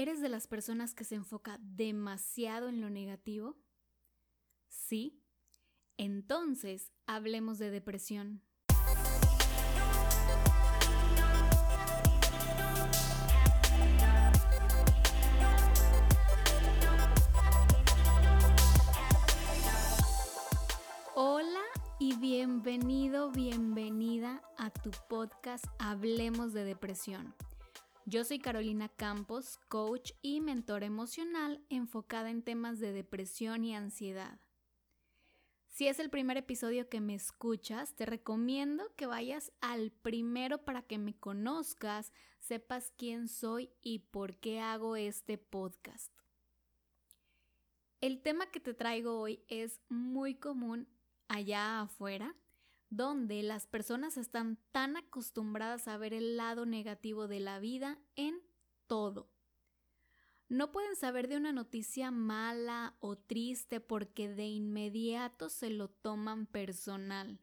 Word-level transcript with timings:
¿Eres 0.00 0.22
de 0.22 0.30
las 0.30 0.46
personas 0.46 0.94
que 0.94 1.04
se 1.04 1.14
enfoca 1.14 1.58
demasiado 1.60 2.70
en 2.70 2.80
lo 2.80 2.88
negativo? 2.88 3.58
Sí. 4.66 5.22
Entonces, 5.98 6.90
hablemos 7.06 7.58
de 7.58 7.70
depresión. 7.70 8.40
Hola 21.14 21.60
y 21.98 22.16
bienvenido, 22.16 23.30
bienvenida 23.32 24.40
a 24.56 24.70
tu 24.70 24.92
podcast 25.10 25.66
Hablemos 25.78 26.54
de 26.54 26.64
Depresión. 26.64 27.34
Yo 28.10 28.24
soy 28.24 28.40
Carolina 28.40 28.88
Campos, 28.88 29.60
coach 29.68 30.14
y 30.20 30.40
mentor 30.40 30.82
emocional 30.82 31.64
enfocada 31.68 32.28
en 32.28 32.42
temas 32.42 32.80
de 32.80 32.92
depresión 32.92 33.62
y 33.62 33.76
ansiedad. 33.76 34.40
Si 35.68 35.86
es 35.86 36.00
el 36.00 36.10
primer 36.10 36.36
episodio 36.36 36.88
que 36.88 37.00
me 37.00 37.14
escuchas, 37.14 37.94
te 37.94 38.06
recomiendo 38.06 38.92
que 38.96 39.06
vayas 39.06 39.52
al 39.60 39.92
primero 39.92 40.64
para 40.64 40.82
que 40.82 40.98
me 40.98 41.16
conozcas, 41.16 42.12
sepas 42.40 42.92
quién 42.96 43.28
soy 43.28 43.70
y 43.80 44.00
por 44.00 44.40
qué 44.40 44.58
hago 44.58 44.96
este 44.96 45.38
podcast. 45.38 46.12
El 48.00 48.22
tema 48.22 48.50
que 48.50 48.58
te 48.58 48.74
traigo 48.74 49.20
hoy 49.20 49.44
es 49.46 49.80
muy 49.88 50.34
común 50.34 50.88
allá 51.28 51.82
afuera 51.82 52.34
donde 52.90 53.42
las 53.42 53.66
personas 53.66 54.16
están 54.16 54.58
tan 54.72 54.96
acostumbradas 54.96 55.88
a 55.88 55.96
ver 55.96 56.12
el 56.12 56.36
lado 56.36 56.66
negativo 56.66 57.28
de 57.28 57.40
la 57.40 57.60
vida 57.60 57.98
en 58.16 58.42
todo. 58.86 59.30
No 60.48 60.72
pueden 60.72 60.96
saber 60.96 61.28
de 61.28 61.36
una 61.36 61.52
noticia 61.52 62.10
mala 62.10 62.96
o 62.98 63.16
triste 63.16 63.78
porque 63.78 64.28
de 64.28 64.46
inmediato 64.46 65.48
se 65.48 65.70
lo 65.70 65.88
toman 65.88 66.46
personal. 66.46 67.38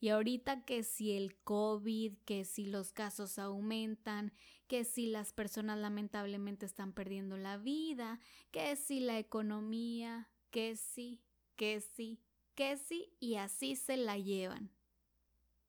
Y 0.00 0.08
ahorita 0.08 0.64
que 0.64 0.82
si 0.82 1.12
el 1.12 1.36
COVID, 1.36 2.18
que 2.24 2.44
si 2.44 2.66
los 2.66 2.92
casos 2.92 3.38
aumentan, 3.38 4.32
que 4.66 4.84
si 4.84 5.06
las 5.06 5.32
personas 5.32 5.78
lamentablemente 5.78 6.66
están 6.66 6.92
perdiendo 6.92 7.36
la 7.36 7.56
vida, 7.56 8.18
que 8.50 8.74
si 8.74 8.98
la 8.98 9.18
economía, 9.18 10.28
que 10.50 10.74
si, 10.74 11.22
que 11.54 11.80
si, 11.80 12.20
que 12.54 12.76
sí 12.76 13.12
y 13.20 13.36
así 13.36 13.76
se 13.76 13.96
la 13.96 14.18
llevan. 14.18 14.70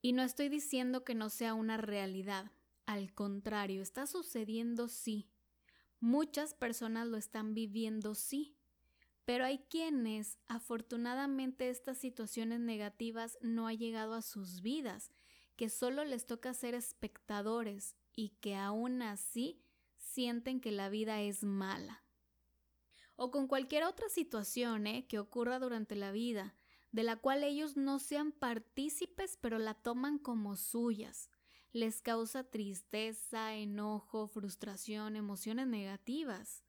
Y 0.02 0.14
no 0.14 0.24
estoy 0.24 0.50
diciendo 0.50 1.04
que 1.04 1.16
no 1.16 1.30
sea 1.30 1.54
una 1.54 1.78
realidad, 1.78 2.52
al 2.86 3.14
contrario, 3.14 3.82
está 3.82 4.06
sucediendo 4.06 4.88
sí. 4.88 5.28
Muchas 6.00 6.54
personas 6.54 7.08
lo 7.08 7.18
están 7.18 7.54
viviendo 7.56 8.14
sí, 8.14 8.56
pero 9.26 9.46
hay 9.46 9.60
quienes, 9.70 10.38
afortunadamente, 10.48 11.70
estas 11.70 11.98
situaciones 11.98 12.60
negativas 12.60 13.40
no 13.42 13.68
han 13.68 13.78
llegado 13.78 14.14
a 14.14 14.22
sus 14.22 14.62
vidas, 14.62 15.12
que 15.56 15.70
solo 15.70 16.04
les 16.06 16.28
toca 16.28 16.54
ser 16.54 16.76
espectadores 16.76 17.96
y 18.16 18.30
que 18.42 18.56
aún 18.56 19.02
así 19.02 19.62
sienten 19.98 20.62
que 20.62 20.72
la 20.72 20.90
vida 20.90 21.22
es 21.22 21.44
mala. 21.44 22.04
O 23.16 23.32
con 23.32 23.48
cualquier 23.48 23.86
otra 23.86 24.10
situación 24.10 24.86
¿eh? 24.86 25.08
que 25.08 25.20
ocurra 25.20 25.58
durante 25.58 25.96
la 25.96 26.12
vida, 26.12 26.54
de 26.96 27.04
la 27.04 27.18
cual 27.18 27.44
ellos 27.44 27.76
no 27.76 28.00
sean 28.00 28.32
partícipes, 28.32 29.38
pero 29.42 29.60
la 29.60 29.74
toman 29.74 30.18
como 30.18 30.56
suyas. 30.56 31.30
Les 31.74 32.02
causa 32.02 32.46
tristeza, 32.46 33.54
enojo, 33.54 34.28
frustración, 34.28 35.18
emociones 35.18 35.68
negativas. 35.68 36.64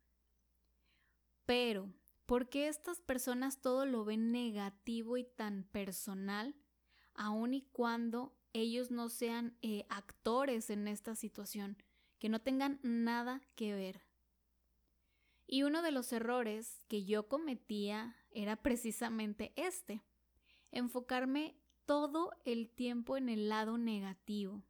Pero, 1.45 1.95
¿por 2.27 2.49
qué 2.49 2.67
estas 2.67 3.01
personas 3.01 3.61
todo 3.61 3.87
lo 3.87 4.05
ven 4.05 4.33
negativo 4.33 5.17
y 5.17 5.23
tan 5.23 5.63
personal, 5.63 6.57
aun 7.15 7.55
y 7.55 7.63
cuando 7.71 8.37
ellos 8.53 8.91
no 8.91 9.09
sean 9.09 9.57
eh, 9.63 9.87
actores 9.91 10.71
en 10.71 10.89
esta 10.89 11.15
situación, 11.15 11.81
que 12.19 12.29
no 12.29 12.41
tengan 12.41 12.81
nada 12.83 13.43
que 13.55 13.77
ver? 13.77 14.03
Y 15.47 15.63
uno 15.63 15.83
de 15.83 15.93
los 15.93 16.13
errores 16.13 16.83
que 16.89 17.05
yo 17.05 17.29
cometía 17.29 18.17
era 18.33 18.57
precisamente 18.57 19.53
este 19.55 20.03
enfocarme 20.71 21.57
todo 21.85 22.33
el 22.45 22.69
tiempo 22.69 23.17
en 23.17 23.29
el 23.29 23.49
lado 23.49 23.79
negativo. 23.79 24.63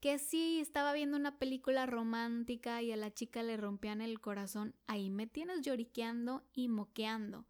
Que 0.00 0.18
si 0.18 0.60
estaba 0.60 0.92
viendo 0.92 1.16
una 1.16 1.38
película 1.38 1.86
romántica 1.86 2.82
y 2.82 2.92
a 2.92 2.96
la 2.96 3.12
chica 3.12 3.42
le 3.42 3.56
rompían 3.56 4.00
el 4.00 4.20
corazón, 4.20 4.74
ahí 4.86 5.10
me 5.10 5.26
tienes 5.26 5.62
lloriqueando 5.62 6.44
y 6.52 6.68
moqueando. 6.68 7.46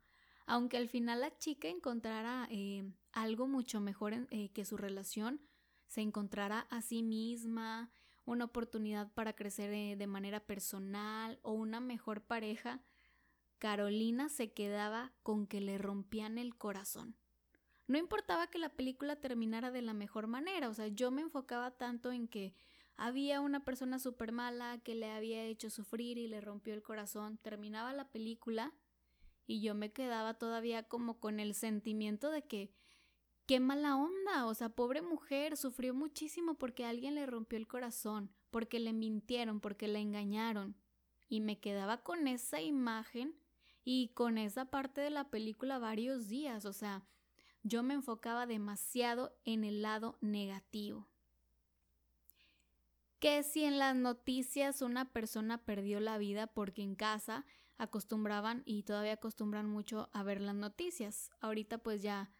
Aunque 0.46 0.76
al 0.76 0.88
final 0.88 1.20
la 1.20 1.36
chica 1.36 1.68
encontrara 1.68 2.46
eh, 2.50 2.84
algo 3.12 3.48
mucho 3.48 3.80
mejor 3.80 4.14
eh, 4.30 4.50
que 4.52 4.64
su 4.64 4.76
relación, 4.76 5.40
se 5.88 6.00
encontrara 6.00 6.60
a 6.70 6.82
sí 6.82 7.02
misma, 7.02 7.90
una 8.24 8.44
oportunidad 8.44 9.12
para 9.12 9.34
crecer 9.34 9.72
eh, 9.72 9.96
de 9.96 10.06
manera 10.06 10.40
personal 10.40 11.38
o 11.42 11.52
una 11.52 11.80
mejor 11.80 12.22
pareja, 12.22 12.82
Carolina 13.58 14.28
se 14.28 14.52
quedaba 14.52 15.12
con 15.22 15.46
que 15.46 15.60
le 15.60 15.78
rompían 15.78 16.38
el 16.38 16.56
corazón. 16.56 17.16
No 17.86 17.98
importaba 17.98 18.48
que 18.48 18.58
la 18.58 18.70
película 18.70 19.16
terminara 19.16 19.70
de 19.70 19.82
la 19.82 19.94
mejor 19.94 20.26
manera, 20.26 20.68
o 20.68 20.74
sea, 20.74 20.88
yo 20.88 21.10
me 21.10 21.22
enfocaba 21.22 21.70
tanto 21.70 22.10
en 22.10 22.26
que 22.26 22.54
había 22.96 23.40
una 23.40 23.64
persona 23.64 23.98
súper 23.98 24.32
mala 24.32 24.78
que 24.78 24.94
le 24.94 25.10
había 25.10 25.44
hecho 25.44 25.70
sufrir 25.70 26.18
y 26.18 26.26
le 26.26 26.40
rompió 26.40 26.74
el 26.74 26.82
corazón, 26.82 27.38
terminaba 27.38 27.92
la 27.92 28.10
película 28.10 28.72
y 29.46 29.60
yo 29.60 29.74
me 29.74 29.92
quedaba 29.92 30.34
todavía 30.34 30.82
como 30.82 31.20
con 31.20 31.38
el 31.38 31.54
sentimiento 31.54 32.30
de 32.30 32.42
que 32.42 32.72
qué 33.46 33.60
mala 33.60 33.96
onda, 33.96 34.46
o 34.46 34.54
sea, 34.54 34.70
pobre 34.70 35.02
mujer, 35.02 35.56
sufrió 35.56 35.94
muchísimo 35.94 36.54
porque 36.54 36.84
alguien 36.84 37.14
le 37.14 37.26
rompió 37.26 37.56
el 37.56 37.68
corazón, 37.68 38.34
porque 38.50 38.80
le 38.80 38.92
mintieron, 38.92 39.60
porque 39.60 39.86
le 39.86 40.00
engañaron. 40.00 40.76
Y 41.28 41.40
me 41.40 41.60
quedaba 41.60 42.02
con 42.02 42.26
esa 42.28 42.60
imagen 42.60 43.34
y 43.88 44.08
con 44.08 44.36
esa 44.36 44.64
parte 44.64 45.00
de 45.00 45.10
la 45.10 45.30
película 45.30 45.78
varios 45.78 46.26
días, 46.26 46.64
o 46.64 46.72
sea, 46.72 47.04
yo 47.62 47.84
me 47.84 47.94
enfocaba 47.94 48.44
demasiado 48.44 49.38
en 49.44 49.62
el 49.62 49.80
lado 49.80 50.18
negativo. 50.20 51.08
Que 53.20 53.44
si 53.44 53.62
en 53.62 53.78
las 53.78 53.94
noticias 53.94 54.82
una 54.82 55.12
persona 55.12 55.64
perdió 55.64 56.00
la 56.00 56.18
vida 56.18 56.48
porque 56.48 56.82
en 56.82 56.96
casa 56.96 57.46
acostumbraban 57.78 58.64
y 58.66 58.82
todavía 58.82 59.12
acostumbran 59.12 59.70
mucho 59.70 60.10
a 60.12 60.24
ver 60.24 60.40
las 60.40 60.56
noticias. 60.56 61.30
Ahorita 61.40 61.78
pues 61.78 62.02
ya 62.02 62.32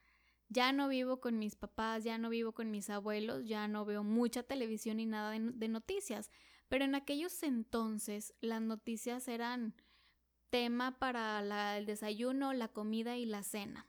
ya 0.48 0.72
no 0.72 0.88
vivo 0.88 1.20
con 1.20 1.38
mis 1.38 1.54
papás, 1.54 2.02
ya 2.02 2.18
no 2.18 2.28
vivo 2.28 2.52
con 2.52 2.72
mis 2.72 2.90
abuelos, 2.90 3.46
ya 3.46 3.68
no 3.68 3.84
veo 3.84 4.02
mucha 4.02 4.42
televisión 4.42 4.96
ni 4.96 5.06
nada 5.06 5.30
de, 5.30 5.68
noticias. 5.68 6.32
Pero 6.68 6.84
en 6.84 6.96
aquellos 6.96 7.40
entonces 7.44 8.34
las 8.40 8.62
noticias 8.62 9.28
eran 9.28 9.74
tema 10.56 10.98
para 10.98 11.76
el 11.76 11.84
desayuno, 11.84 12.54
la 12.54 12.68
comida 12.68 13.18
y 13.18 13.26
la 13.26 13.42
cena. 13.42 13.86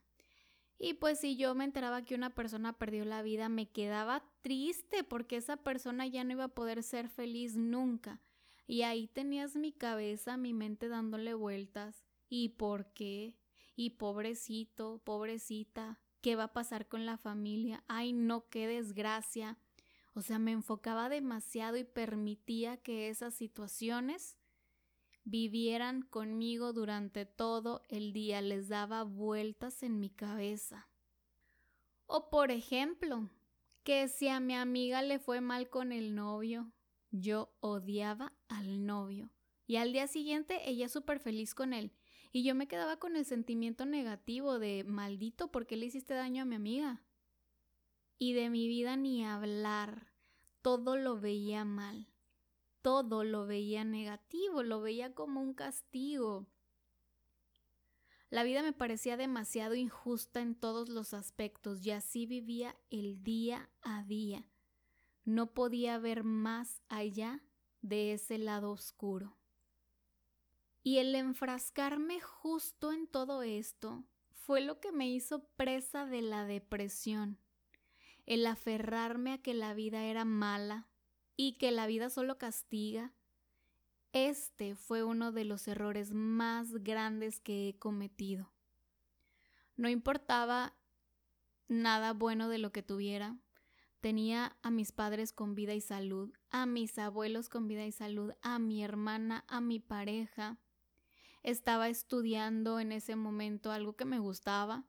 Y 0.77 0.95
pues 0.95 1.17
si 1.17 1.37
yo 1.37 1.55
me 1.55 1.63
enteraba 1.63 2.03
que 2.03 2.13
una 2.13 2.35
persona 2.35 2.77
perdió 2.77 3.05
la 3.05 3.21
vida, 3.21 3.47
me 3.47 3.69
quedaba 3.69 4.25
triste 4.41 5.05
porque 5.05 5.37
esa 5.37 5.55
persona 5.55 6.05
ya 6.07 6.25
no 6.25 6.33
iba 6.33 6.43
a 6.43 6.55
poder 6.55 6.83
ser 6.83 7.07
feliz 7.07 7.55
nunca. 7.55 8.21
Y 8.67 8.81
ahí 8.81 9.07
tenías 9.07 9.55
mi 9.55 9.71
cabeza, 9.71 10.35
mi 10.35 10.53
mente 10.53 10.89
dándole 10.89 11.33
vueltas. 11.35 12.03
¿Y 12.27 12.49
por 12.49 12.91
qué? 12.91 13.37
Y 13.77 13.91
pobrecito, 13.91 14.99
pobrecita, 15.05 16.01
¿qué 16.19 16.35
va 16.35 16.43
a 16.43 16.53
pasar 16.53 16.89
con 16.89 17.05
la 17.05 17.15
familia? 17.17 17.85
Ay, 17.87 18.11
no, 18.11 18.49
qué 18.49 18.67
desgracia. 18.67 19.57
O 20.13 20.21
sea, 20.21 20.37
me 20.37 20.51
enfocaba 20.51 21.07
demasiado 21.07 21.77
y 21.77 21.85
permitía 21.85 22.75
que 22.75 23.07
esas 23.07 23.35
situaciones 23.35 24.35
vivieran 25.29 26.03
conmigo 26.03 26.71
durante 26.71 27.25
todo 27.25 27.83
el 27.89 28.13
día, 28.13 28.41
les 28.41 28.69
daba 28.69 29.03
vueltas 29.03 29.83
en 29.83 29.99
mi 29.99 30.09
cabeza. 30.09 30.87
O 32.05 32.29
por 32.29 32.49
ejemplo, 32.49 33.29
que 33.83 34.07
si 34.07 34.29
a 34.29 34.39
mi 34.39 34.55
amiga 34.55 35.01
le 35.01 35.19
fue 35.19 35.41
mal 35.41 35.69
con 35.69 35.91
el 35.91 36.15
novio, 36.15 36.71
yo 37.11 37.53
odiaba 37.59 38.31
al 38.47 38.85
novio. 38.85 39.29
Y 39.65 39.75
al 39.75 39.91
día 39.91 40.07
siguiente 40.07 40.69
ella 40.69 40.87
súper 40.87 41.19
feliz 41.19 41.53
con 41.53 41.73
él. 41.73 41.91
Y 42.31 42.43
yo 42.43 42.55
me 42.55 42.69
quedaba 42.69 42.97
con 42.97 43.17
el 43.17 43.25
sentimiento 43.25 43.85
negativo 43.85 44.59
de 44.59 44.85
maldito, 44.85 45.51
¿por 45.51 45.67
qué 45.67 45.75
le 45.75 45.87
hiciste 45.87 46.13
daño 46.13 46.43
a 46.43 46.45
mi 46.45 46.55
amiga? 46.55 47.03
Y 48.17 48.31
de 48.31 48.49
mi 48.49 48.69
vida 48.69 48.95
ni 48.95 49.25
hablar. 49.25 50.13
Todo 50.61 50.95
lo 50.95 51.19
veía 51.19 51.65
mal 51.65 52.07
todo 52.81 53.23
lo 53.23 53.45
veía 53.45 53.83
negativo, 53.83 54.63
lo 54.63 54.81
veía 54.81 55.13
como 55.13 55.41
un 55.41 55.53
castigo. 55.53 56.47
La 58.29 58.43
vida 58.43 58.61
me 58.61 58.73
parecía 58.73 59.15
demasiado 59.15 59.75
injusta 59.75 60.41
en 60.41 60.55
todos 60.55 60.89
los 60.89 61.13
aspectos 61.13 61.85
y 61.85 61.91
así 61.91 62.25
vivía 62.25 62.75
el 62.89 63.23
día 63.23 63.69
a 63.81 64.03
día. 64.03 64.49
No 65.23 65.53
podía 65.53 65.97
ver 65.97 66.23
más 66.23 66.81
allá 66.89 67.41
de 67.81 68.13
ese 68.13 68.37
lado 68.37 68.71
oscuro. 68.71 69.37
Y 70.83 70.97
el 70.97 71.15
enfrascarme 71.15 72.19
justo 72.19 72.91
en 72.91 73.07
todo 73.07 73.43
esto 73.43 74.03
fue 74.29 74.61
lo 74.61 74.79
que 74.79 74.91
me 74.91 75.09
hizo 75.09 75.43
presa 75.55 76.05
de 76.05 76.21
la 76.21 76.45
depresión, 76.45 77.37
el 78.25 78.45
aferrarme 78.45 79.33
a 79.33 79.41
que 79.41 79.53
la 79.53 79.73
vida 79.73 80.03
era 80.03 80.23
mala 80.23 80.87
y 81.37 81.53
que 81.53 81.71
la 81.71 81.87
vida 81.87 82.09
solo 82.09 82.37
castiga. 82.39 83.13
Este 84.11 84.75
fue 84.75 85.03
uno 85.03 85.31
de 85.31 85.45
los 85.45 85.67
errores 85.67 86.11
más 86.11 86.73
grandes 86.83 87.39
que 87.39 87.69
he 87.69 87.77
cometido. 87.77 88.51
No 89.75 89.87
importaba 89.87 90.73
nada 91.67 92.13
bueno 92.13 92.49
de 92.49 92.57
lo 92.57 92.71
que 92.71 92.81
tuviera. 92.81 93.37
Tenía 94.01 94.57
a 94.63 94.71
mis 94.71 94.91
padres 94.91 95.31
con 95.31 95.53
vida 95.53 95.75
y 95.75 95.81
salud, 95.81 96.33
a 96.49 96.65
mis 96.65 96.97
abuelos 96.97 97.49
con 97.49 97.67
vida 97.67 97.85
y 97.85 97.91
salud, 97.91 98.33
a 98.41 98.57
mi 98.57 98.83
hermana, 98.83 99.45
a 99.47 99.61
mi 99.61 99.79
pareja. 99.79 100.57
Estaba 101.43 101.89
estudiando 101.89 102.79
en 102.79 102.91
ese 102.91 103.15
momento 103.15 103.71
algo 103.71 103.95
que 103.95 104.05
me 104.05 104.19
gustaba. 104.19 104.85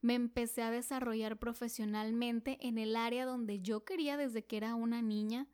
Me 0.00 0.14
empecé 0.14 0.62
a 0.62 0.70
desarrollar 0.70 1.38
profesionalmente 1.38 2.58
en 2.66 2.78
el 2.78 2.96
área 2.96 3.24
donde 3.26 3.60
yo 3.60 3.84
quería 3.84 4.16
desde 4.16 4.44
que 4.44 4.56
era 4.56 4.74
una 4.74 5.00
niña 5.00 5.46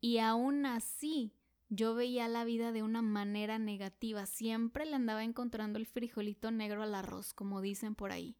y 0.00 0.18
aún 0.18 0.66
así 0.66 1.32
yo 1.68 1.94
veía 1.94 2.28
la 2.28 2.44
vida 2.44 2.72
de 2.72 2.82
una 2.82 3.02
manera 3.02 3.58
negativa. 3.58 4.26
Siempre 4.26 4.86
le 4.86 4.94
andaba 4.94 5.24
encontrando 5.24 5.78
el 5.78 5.86
frijolito 5.86 6.50
negro 6.50 6.82
al 6.82 6.94
arroz, 6.94 7.34
como 7.34 7.60
dicen 7.60 7.94
por 7.94 8.12
ahí. 8.12 8.36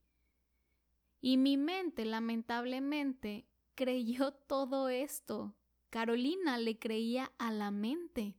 Y 1.20 1.38
mi 1.38 1.56
mente, 1.56 2.04
lamentablemente, 2.04 3.48
creyó 3.74 4.32
todo 4.32 4.88
esto. 4.88 5.56
Carolina 5.90 6.58
le 6.58 6.78
creía 6.78 7.32
a 7.38 7.50
la 7.50 7.70
mente. 7.70 8.36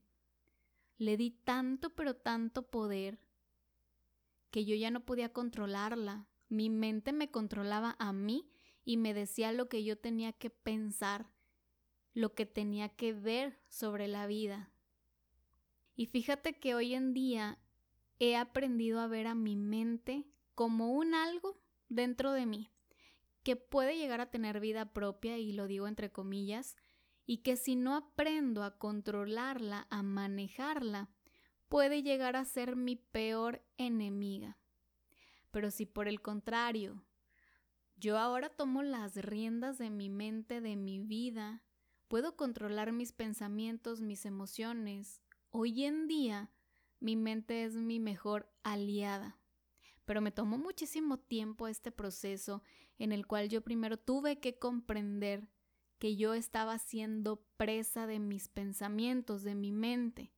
Le 0.96 1.16
di 1.16 1.30
tanto 1.30 1.90
pero 1.94 2.16
tanto 2.16 2.70
poder 2.70 3.20
que 4.50 4.64
yo 4.64 4.74
ya 4.74 4.90
no 4.90 5.04
podía 5.04 5.32
controlarla. 5.32 6.26
Mi 6.48 6.70
mente 6.70 7.12
me 7.12 7.30
controlaba 7.30 7.94
a 7.98 8.12
mí 8.12 8.50
y 8.84 8.96
me 8.96 9.12
decía 9.12 9.52
lo 9.52 9.68
que 9.68 9.84
yo 9.84 9.98
tenía 9.98 10.32
que 10.32 10.48
pensar, 10.48 11.30
lo 12.18 12.34
que 12.34 12.46
tenía 12.46 12.88
que 12.88 13.12
ver 13.12 13.60
sobre 13.68 14.08
la 14.08 14.26
vida. 14.26 14.72
Y 15.94 16.06
fíjate 16.06 16.58
que 16.58 16.74
hoy 16.74 16.94
en 16.94 17.14
día 17.14 17.60
he 18.18 18.34
aprendido 18.34 18.98
a 18.98 19.06
ver 19.06 19.28
a 19.28 19.36
mi 19.36 19.54
mente 19.54 20.26
como 20.56 20.92
un 20.94 21.14
algo 21.14 21.62
dentro 21.88 22.32
de 22.32 22.44
mí, 22.44 22.72
que 23.44 23.54
puede 23.54 23.96
llegar 23.96 24.20
a 24.20 24.32
tener 24.32 24.58
vida 24.58 24.92
propia, 24.92 25.38
y 25.38 25.52
lo 25.52 25.68
digo 25.68 25.86
entre 25.86 26.10
comillas, 26.10 26.74
y 27.24 27.38
que 27.38 27.56
si 27.56 27.76
no 27.76 27.94
aprendo 27.94 28.64
a 28.64 28.78
controlarla, 28.78 29.86
a 29.88 30.02
manejarla, 30.02 31.10
puede 31.68 32.02
llegar 32.02 32.34
a 32.34 32.44
ser 32.44 32.74
mi 32.74 32.96
peor 32.96 33.64
enemiga. 33.76 34.58
Pero 35.52 35.70
si 35.70 35.86
por 35.86 36.08
el 36.08 36.20
contrario, 36.20 37.04
yo 37.94 38.18
ahora 38.18 38.48
tomo 38.48 38.82
las 38.82 39.14
riendas 39.14 39.78
de 39.78 39.90
mi 39.90 40.10
mente, 40.10 40.60
de 40.60 40.74
mi 40.74 40.98
vida, 40.98 41.62
puedo 42.08 42.36
controlar 42.36 42.92
mis 42.92 43.12
pensamientos, 43.12 44.00
mis 44.00 44.24
emociones. 44.24 45.20
Hoy 45.50 45.84
en 45.84 46.08
día, 46.08 46.50
mi 47.00 47.16
mente 47.16 47.64
es 47.64 47.74
mi 47.74 48.00
mejor 48.00 48.50
aliada. 48.62 49.38
Pero 50.06 50.22
me 50.22 50.32
tomó 50.32 50.56
muchísimo 50.56 51.18
tiempo 51.18 51.68
este 51.68 51.92
proceso 51.92 52.62
en 52.98 53.12
el 53.12 53.26
cual 53.26 53.50
yo 53.50 53.60
primero 53.62 53.98
tuve 53.98 54.40
que 54.40 54.58
comprender 54.58 55.48
que 55.98 56.16
yo 56.16 56.32
estaba 56.32 56.78
siendo 56.78 57.44
presa 57.56 58.06
de 58.06 58.18
mis 58.18 58.48
pensamientos, 58.48 59.42
de 59.42 59.54
mi 59.54 59.70
mente. 59.70 60.32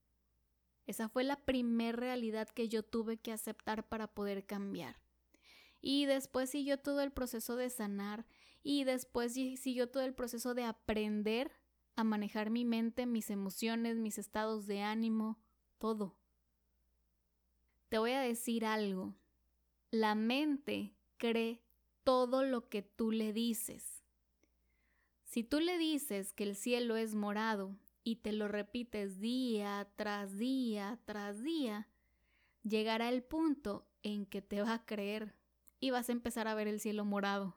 Esa 0.87 1.08
fue 1.08 1.23
la 1.23 1.37
primer 1.37 1.96
realidad 1.96 2.49
que 2.49 2.69
yo 2.69 2.82
tuve 2.82 3.19
que 3.19 3.31
aceptar 3.31 3.88
para 3.88 4.08
poder 4.08 4.44
cambiar. 4.44 5.00
Y 5.81 6.06
después 6.06 6.50
siguió 6.50 6.78
todo 6.78 7.00
el 7.00 7.12
proceso 7.12 7.55
de 7.55 7.70
sanar 7.70 8.26
y 8.62 8.84
después 8.84 9.34
siguió 9.34 9.88
todo 9.88 10.02
el 10.02 10.14
proceso 10.14 10.55
de 10.55 10.64
aprender 10.64 11.59
a 12.00 12.05
manejar 12.05 12.50
mi 12.50 12.64
mente, 12.64 13.06
mis 13.06 13.31
emociones, 13.31 13.97
mis 13.99 14.19
estados 14.19 14.67
de 14.67 14.82
ánimo, 14.82 15.38
todo. 15.79 16.17
Te 17.88 17.99
voy 17.99 18.12
a 18.12 18.20
decir 18.20 18.64
algo. 18.64 19.14
La 19.91 20.14
mente 20.14 20.94
cree 21.17 21.62
todo 22.05 22.44
lo 22.44 22.69
que 22.69 22.82
tú 22.82 23.12
le 23.12 23.32
dices. 23.32 24.05
Si 25.25 25.44
tú 25.44 25.61
le 25.61 25.79
dices 25.79 26.32
que 26.32 26.44
el 26.44 26.56
cielo 26.56 26.97
es 26.97 27.14
morado 27.14 27.76
y 28.02 28.17
te 28.17 28.32
lo 28.32 28.49
repites 28.49 29.20
día 29.20 29.88
tras 29.97 30.37
día 30.38 31.00
tras 31.05 31.43
día, 31.43 31.88
llegará 32.62 33.08
el 33.08 33.23
punto 33.23 33.87
en 34.02 34.26
que 34.26 34.43
te 34.43 34.62
va 34.62 34.75
a 34.75 34.87
creer 34.87 35.37
y 35.79 35.91
vas 35.91 36.08
a 36.08 36.12
empezar 36.12 36.49
a 36.49 36.55
ver 36.55 36.69
el 36.69 36.81
cielo 36.81 37.05
morado. 37.05 37.56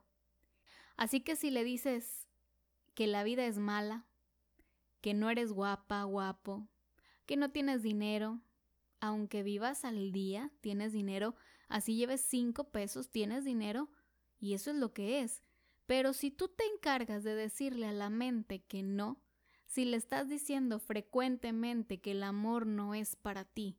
Así 0.97 1.21
que 1.21 1.35
si 1.35 1.49
le 1.49 1.63
dices 1.63 2.27
que 2.93 3.07
la 3.07 3.23
vida 3.23 3.45
es 3.45 3.57
mala, 3.57 4.05
que 5.03 5.13
no 5.13 5.29
eres 5.29 5.51
guapa, 5.51 6.01
guapo, 6.03 6.65
que 7.25 7.35
no 7.35 7.51
tienes 7.51 7.83
dinero, 7.83 8.39
aunque 9.01 9.43
vivas 9.43 9.83
al 9.83 10.13
día, 10.13 10.49
tienes 10.61 10.93
dinero, 10.93 11.35
así 11.67 11.97
lleves 11.97 12.21
cinco 12.21 12.71
pesos, 12.71 13.09
tienes 13.09 13.43
dinero, 13.43 13.89
y 14.39 14.53
eso 14.53 14.71
es 14.71 14.77
lo 14.77 14.93
que 14.93 15.19
es. 15.19 15.43
Pero 15.87 16.13
si 16.13 16.31
tú 16.31 16.47
te 16.47 16.63
encargas 16.73 17.25
de 17.25 17.35
decirle 17.35 17.87
a 17.87 17.91
la 17.91 18.09
mente 18.09 18.63
que 18.63 18.81
no, 18.81 19.21
si 19.65 19.83
le 19.83 19.97
estás 19.97 20.29
diciendo 20.29 20.79
frecuentemente 20.79 21.99
que 21.99 22.11
el 22.11 22.23
amor 22.23 22.65
no 22.65 22.95
es 22.95 23.17
para 23.17 23.43
ti, 23.43 23.77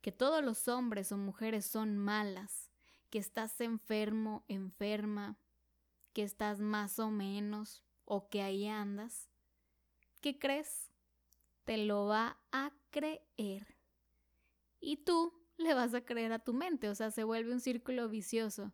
que 0.00 0.12
todos 0.12 0.44
los 0.44 0.68
hombres 0.68 1.10
o 1.10 1.18
mujeres 1.18 1.66
son 1.66 1.98
malas, 1.98 2.70
que 3.10 3.18
estás 3.18 3.60
enfermo, 3.60 4.44
enferma, 4.46 5.40
que 6.12 6.22
estás 6.22 6.60
más 6.60 7.00
o 7.00 7.10
menos, 7.10 7.82
o 8.04 8.28
que 8.28 8.42
ahí 8.42 8.68
andas, 8.68 9.31
¿qué 10.22 10.38
crees? 10.38 10.90
Te 11.64 11.76
lo 11.76 12.06
va 12.06 12.38
a 12.50 12.72
creer. 12.90 13.76
Y 14.80 14.96
tú 14.98 15.34
le 15.58 15.74
vas 15.74 15.92
a 15.92 16.04
creer 16.04 16.32
a 16.32 16.38
tu 16.38 16.54
mente, 16.54 16.88
o 16.88 16.94
sea, 16.94 17.10
se 17.10 17.24
vuelve 17.24 17.52
un 17.52 17.60
círculo 17.60 18.08
vicioso. 18.08 18.72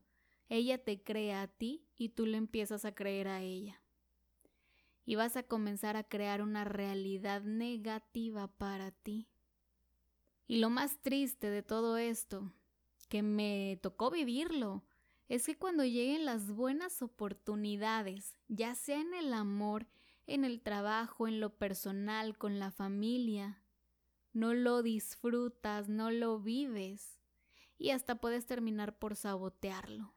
Ella 0.48 0.78
te 0.78 1.02
cree 1.02 1.34
a 1.34 1.48
ti 1.48 1.84
y 1.96 2.10
tú 2.10 2.24
le 2.24 2.38
empiezas 2.38 2.84
a 2.84 2.94
creer 2.94 3.26
a 3.28 3.42
ella. 3.42 3.82
Y 5.04 5.16
vas 5.16 5.36
a 5.36 5.42
comenzar 5.42 5.96
a 5.96 6.04
crear 6.04 6.42
una 6.42 6.64
realidad 6.64 7.42
negativa 7.42 8.46
para 8.46 8.92
ti. 8.92 9.28
Y 10.46 10.58
lo 10.58 10.70
más 10.70 11.00
triste 11.00 11.50
de 11.50 11.62
todo 11.62 11.98
esto, 11.98 12.52
que 13.08 13.22
me 13.22 13.78
tocó 13.82 14.10
vivirlo, 14.10 14.84
es 15.28 15.44
que 15.44 15.58
cuando 15.58 15.84
lleguen 15.84 16.24
las 16.24 16.52
buenas 16.52 17.02
oportunidades, 17.02 18.34
ya 18.48 18.74
sea 18.74 19.00
en 19.00 19.12
el 19.12 19.34
amor, 19.34 19.86
en 20.28 20.44
el 20.44 20.60
trabajo, 20.60 21.26
en 21.26 21.40
lo 21.40 21.56
personal, 21.56 22.36
con 22.36 22.58
la 22.58 22.70
familia, 22.70 23.64
no 24.32 24.54
lo 24.54 24.82
disfrutas, 24.82 25.88
no 25.88 26.10
lo 26.10 26.38
vives 26.38 27.18
y 27.78 27.90
hasta 27.90 28.20
puedes 28.20 28.46
terminar 28.46 28.98
por 28.98 29.16
sabotearlo. 29.16 30.14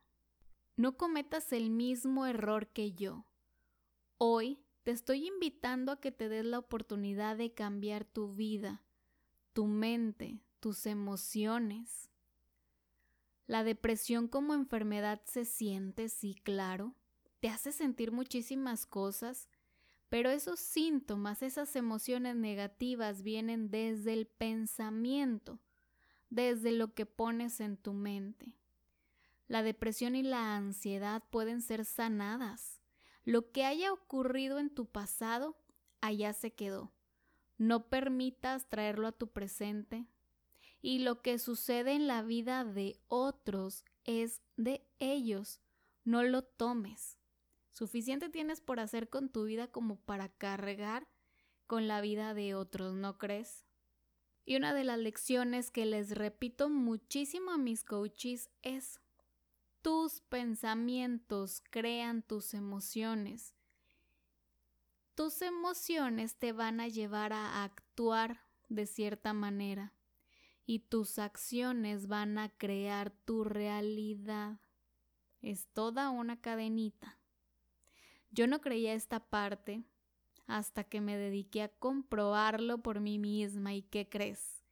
No 0.76 0.98
cometas 0.98 1.54
el 1.54 1.70
mismo 1.70 2.26
error 2.26 2.68
que 2.68 2.92
yo. 2.92 3.26
Hoy 4.18 4.60
te 4.84 4.92
estoy 4.92 5.28
invitando 5.28 5.92
a 5.94 6.00
que 6.00 6.12
te 6.12 6.28
des 6.28 6.44
la 6.44 6.60
oportunidad 6.60 7.38
de 7.38 7.54
cambiar 7.54 8.04
tu 8.04 8.34
vida, 8.34 8.84
tu 9.54 9.66
mente, 9.66 10.44
tus 10.60 10.86
emociones. 10.86 12.10
La 13.48 13.64
depresión 13.64 14.28
como 14.28 14.54
enfermedad 14.56 15.22
se 15.26 15.46
siente, 15.46 16.10
sí, 16.10 16.36
claro, 16.44 16.96
te 17.40 17.50
hace 17.50 17.72
sentir 17.72 18.12
muchísimas 18.12 18.86
cosas, 18.86 19.50
pero 20.12 20.30
esos 20.30 20.60
síntomas, 20.60 21.42
esas 21.42 21.74
emociones 21.78 22.36
negativas 22.36 23.24
vienen 23.24 23.72
desde 23.72 24.12
el 24.12 24.28
pensamiento, 24.28 25.58
desde 26.30 26.74
lo 26.74 26.94
que 26.94 27.06
pones 27.06 27.62
en 27.62 27.78
tu 27.78 27.94
mente. 27.94 28.52
La 29.48 29.64
depresión 29.64 30.18
y 30.18 30.22
la 30.22 30.58
ansiedad 30.58 31.24
pueden 31.30 31.62
ser 31.62 31.86
sanadas. 31.86 32.82
Lo 33.24 33.54
que 33.54 33.64
haya 33.64 33.94
ocurrido 33.94 34.60
en 34.60 34.70
tu 34.70 34.86
pasado, 34.86 35.56
allá 36.02 36.34
se 36.34 36.52
quedó. 36.52 36.92
No 37.58 37.88
permitas 37.88 38.68
traerlo 38.68 39.08
a 39.08 39.14
tu 39.14 39.30
presente. 39.30 40.08
Y 40.82 41.00
lo 41.00 41.22
que 41.22 41.40
sucede 41.40 41.94
en 41.94 42.08
la 42.08 42.22
vida 42.22 42.66
de 42.66 43.00
otros 43.08 43.86
es 44.04 44.42
de 44.58 44.86
ellos. 45.00 45.62
No 46.04 46.22
lo 46.24 46.42
tomes. 46.42 47.21
Suficiente 47.72 48.30
tienes 48.30 48.62
por 48.62 48.80
hacer 48.80 49.10
con 49.10 49.30
tu 49.30 49.46
vida 49.46 49.68
como 49.68 49.96
para 49.98 50.30
cargar 50.30 51.08
con 51.68 51.88
la 51.88 52.02
vida 52.02 52.34
de 52.34 52.54
otros, 52.54 52.94
¿no 52.94 53.18
crees? 53.18 53.66
Y 54.46 54.58
una 54.58 54.74
de 54.74 54.84
las 54.84 55.00
lecciones 55.00 55.72
que 55.72 55.86
les 55.86 56.12
repito 56.12 56.70
muchísimo 56.70 57.52
a 57.52 57.58
mis 57.58 57.84
coaches 57.84 58.50
es 58.62 59.00
tus 59.82 60.22
pensamientos 60.22 61.64
crean 61.70 62.22
tus 62.22 62.54
emociones. 62.54 63.56
tus 65.16 65.42
emociones 65.42 66.36
te 66.38 66.52
van 66.52 66.80
a 66.80 66.88
llevar 66.88 67.34
a 67.34 67.64
actuar 67.64 68.42
de 68.70 68.86
cierta 68.86 69.34
manera 69.34 69.94
y 70.66 70.80
tus 70.80 71.20
acciones 71.20 72.08
van 72.08 72.38
a 72.38 72.50
crear 72.50 73.12
tu 73.12 73.44
realidad. 73.44 74.60
Es 75.42 75.68
toda 75.74 76.10
una 76.10 76.42
cadenita. 76.42 77.21
Yo 78.32 78.48
no 78.48 78.62
creía 78.62 78.94
esta 78.94 79.20
parte 79.20 79.84
hasta 80.48 80.84
que 80.84 81.02
me 81.02 81.18
dediqué 81.18 81.64
a 81.64 81.70
comprobarlo 81.70 82.82
por 82.82 83.00
mí 83.00 83.20
misma 83.20 83.74
y 83.74 83.84
¿qué 83.84 84.10
crees? 84.10 84.64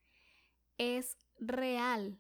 Es 0.78 1.18
real. 1.38 2.18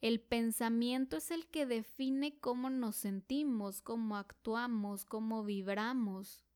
El 0.00 0.20
pensamiento 0.20 1.18
es 1.18 1.30
el 1.30 1.46
que 1.46 1.66
define 1.66 2.38
cómo 2.38 2.70
nos 2.70 2.96
sentimos, 2.96 3.82
cómo 3.82 4.16
actuamos, 4.16 5.04
cómo 5.04 5.44
vibramos. 5.44 6.46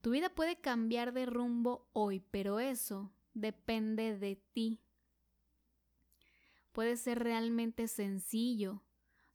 Tu 0.00 0.10
vida 0.10 0.28
puede 0.28 0.60
cambiar 0.60 1.12
de 1.12 1.26
rumbo 1.26 1.88
hoy, 1.92 2.20
pero 2.20 2.58
eso 2.58 3.12
depende 3.34 4.18
de 4.18 4.36
ti. 4.52 4.80
Puede 6.72 6.96
ser 6.96 7.20
realmente 7.20 7.88
sencillo. 7.88 8.82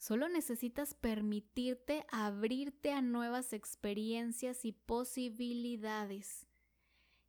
Solo 0.03 0.27
necesitas 0.27 0.95
permitirte 0.95 2.05
abrirte 2.11 2.91
a 2.91 3.01
nuevas 3.01 3.53
experiencias 3.53 4.65
y 4.65 4.73
posibilidades. 4.73 6.45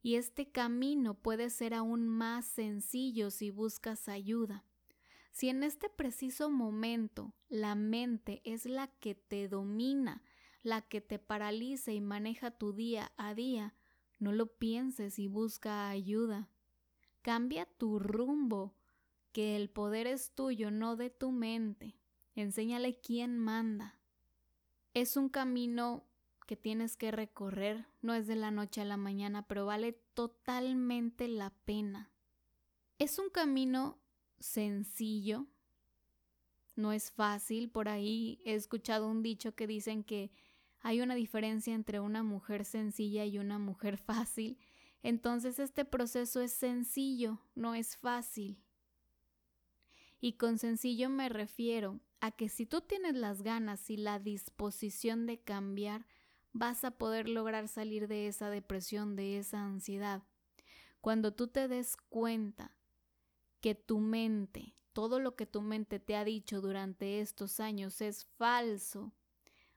Y 0.03 0.17
este 0.17 0.51
camino 0.51 1.15
puede 1.15 1.51
ser 1.51 1.73
aún 1.73 2.09
más 2.09 2.47
sencillo 2.47 3.31
si 3.31 3.51
buscas 3.51 4.09
ayuda. 4.09 4.65
Si 5.31 5.51
en 5.51 5.63
este 5.63 5.89
preciso 5.89 6.51
momento 6.51 7.33
la 7.49 7.77
mente 7.77 8.43
es 8.43 8.67
la 8.67 8.89
que 8.89 9.15
te 9.15 9.47
domina, 9.47 10.25
la 10.65 10.83
que 10.83 11.01
te 11.01 11.21
paraliza 11.21 11.93
y 11.93 12.01
maneja 12.01 12.51
tu 12.51 12.73
día 12.73 13.13
a 13.17 13.37
día, 13.37 13.77
no 14.19 14.33
lo 14.33 14.47
pienses 14.47 15.21
y 15.21 15.29
busca 15.29 15.91
ayuda. 15.91 16.49
Cambia 17.23 17.67
tu 17.67 18.01
rumbo, 18.01 18.75
que 19.31 19.55
el 19.55 19.71
poder 19.71 20.09
es 20.09 20.33
tuyo, 20.33 20.73
no 20.73 20.97
de 20.97 21.11
tu 21.11 21.31
mente. 21.31 21.95
Enséñale 22.35 22.99
quién 23.01 23.39
manda. 23.39 23.99
Es 24.93 25.17
un 25.17 25.29
camino 25.29 26.05
que 26.47 26.57
tienes 26.57 26.97
que 26.97 27.11
recorrer, 27.11 27.87
no 28.03 28.15
es 28.15 28.27
de 28.27 28.37
la 28.37 28.51
noche 28.51 28.81
a 28.81 28.85
la 28.85 28.97
mañana, 28.97 29.47
pero 29.47 29.67
vale 29.67 29.93
totalmente 30.15 31.29
la 31.29 31.51
pena. 31.65 32.11
Es 32.99 33.19
un 33.19 33.31
camino 33.31 33.99
sencillo, 34.39 35.47
no 36.77 36.93
es 36.93 37.13
fácil, 37.13 37.71
por 37.71 37.89
ahí 37.89 38.41
he 38.45 38.55
escuchado 38.55 39.09
un 39.09 39.23
dicho 39.23 39.55
que 39.55 39.67
dicen 39.67 40.05
que 40.05 40.33
hay 40.81 41.01
una 41.01 41.15
diferencia 41.15 41.75
entre 41.75 42.01
una 42.01 42.23
mujer 42.23 42.65
sencilla 42.65 43.25
y 43.25 43.39
una 43.39 43.59
mujer 43.59 43.97
fácil, 43.97 44.59
entonces 45.03 45.59
este 45.59 45.85
proceso 45.85 46.41
es 46.41 46.53
sencillo, 46.53 47.41
no 47.55 47.75
es 47.75 47.97
fácil. 47.97 48.64
Y 50.25 50.39
con 50.39 50.57
sencillo 50.57 51.11
me 51.11 51.29
refiero 51.29 52.01
a 52.23 52.31
que 52.31 52.49
si 52.49 52.65
tú 52.65 52.81
tienes 52.81 53.15
las 53.15 53.43
ganas 53.43 53.91
y 53.91 53.99
la 53.99 54.19
disposición 54.19 55.27
de 55.27 55.43
cambiar, 55.43 56.07
vas 56.55 56.83
a 56.85 56.93
poder 56.93 57.29
lograr 57.29 57.69
salir 57.69 58.09
de 58.09 58.27
esa 58.27 58.49
depresión, 58.49 59.17
de 59.17 59.37
esa 59.37 59.63
ansiedad. 59.63 60.23
Cuando 61.03 61.35
tú 61.35 61.49
te 61.49 61.69
des 61.69 61.99
cuenta 62.09 62.71
que 63.61 63.75
tu 63.75 63.99
mente, 63.99 64.75
todo 64.95 65.21
lo 65.21 65.37
que 65.37 65.45
tu 65.45 65.61
mente 65.61 66.01
te 66.01 66.17
ha 66.17 66.25
dicho 66.25 66.63
durante 66.63 67.21
estos 67.21 67.61
años 67.61 68.01
es 68.01 68.25
falso, 68.25 69.13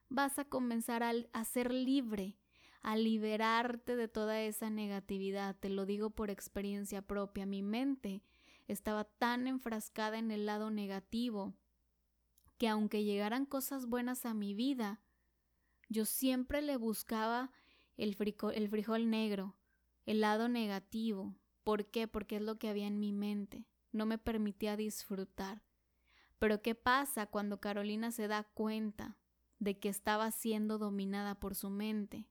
vas 0.08 0.38
a 0.38 0.46
comenzar 0.46 1.02
a, 1.02 1.44
ser 1.44 1.74
libre, 1.74 2.38
a 2.80 2.96
liberarte 2.96 3.96
de 3.96 4.08
toda 4.08 4.40
esa 4.40 4.70
negatividad. 4.70 5.56
Te 5.60 5.68
lo 5.68 5.84
digo 5.84 6.08
por 6.08 6.30
experiencia 6.30 7.02
propia. 7.02 7.44
Mi 7.44 7.60
mente 7.60 8.22
estaba 8.68 9.04
tan 9.04 9.46
enfrascada 9.46 10.18
en 10.18 10.30
el 10.30 10.46
lado 10.46 10.70
negativo 10.70 11.54
que 12.56 12.68
aunque 12.68 13.04
llegaran 13.04 13.46
cosas 13.46 13.86
buenas 13.86 14.26
a 14.26 14.34
mi 14.34 14.54
vida, 14.54 15.00
yo 15.88 16.04
siempre 16.04 16.62
le 16.62 16.76
buscaba 16.76 17.50
el, 17.96 18.14
frijol 18.14 19.10
negro, 19.10 19.56
el 20.06 20.20
lado 20.20 20.48
negativo. 20.48 21.34
¿Por 21.64 21.86
qué? 21.86 22.06
Porque 22.06 22.36
es 22.36 22.42
lo 22.42 22.58
que 22.58 22.68
había 22.68 22.86
en 22.86 23.00
mi 23.00 23.12
mente. 23.12 23.64
No 23.92 24.06
me 24.06 24.18
permitía 24.18 24.76
disfrutar. 24.76 25.62
Pero 26.38 26.62
¿qué 26.62 26.74
pasa 26.74 27.26
cuando 27.26 27.60
Carolina 27.60 28.10
se 28.10 28.28
da 28.28 28.44
cuenta 28.44 29.16
de 29.58 29.78
que 29.78 29.88
estaba 29.88 30.30
siendo 30.30 30.78
dominada 30.78 31.34
por 31.34 31.54
su 31.54 31.70
mente. 31.70 32.26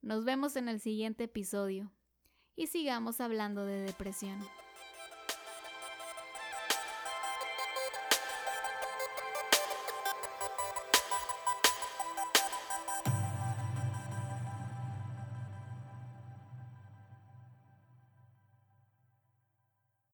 Nos 0.01 0.23
vemos 0.23 0.55
en 0.55 0.69
el 0.69 0.79
siguiente 0.79 1.25
episodio 1.25 1.91
y 2.55 2.67
sigamos 2.67 3.19
hablando 3.19 3.65
de 3.65 3.81
depresión. 3.81 4.39